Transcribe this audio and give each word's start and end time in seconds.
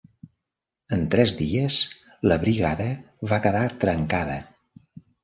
En 0.95 1.03
tres 1.15 1.35
dies 1.41 1.77
la 2.31 2.37
brigada 2.45 2.87
va 3.33 3.39
quedar 3.45 3.63
trencada. 3.85 4.39